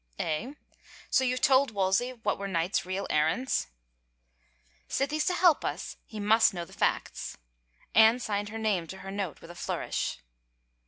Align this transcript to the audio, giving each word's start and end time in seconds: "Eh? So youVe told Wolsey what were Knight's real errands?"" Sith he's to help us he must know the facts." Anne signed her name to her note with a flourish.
"Eh? 0.17 0.53
So 1.11 1.23
youVe 1.23 1.41
told 1.41 1.69
Wolsey 1.69 2.11
what 2.23 2.39
were 2.39 2.47
Knight's 2.47 2.87
real 2.87 3.05
errands?"" 3.11 3.67
Sith 4.87 5.11
he's 5.11 5.27
to 5.27 5.35
help 5.35 5.63
us 5.63 5.95
he 6.07 6.19
must 6.19 6.55
know 6.55 6.65
the 6.65 6.73
facts." 6.73 7.37
Anne 7.93 8.17
signed 8.17 8.49
her 8.49 8.57
name 8.57 8.87
to 8.87 8.97
her 9.05 9.11
note 9.11 9.41
with 9.41 9.51
a 9.51 9.55
flourish. 9.55 10.17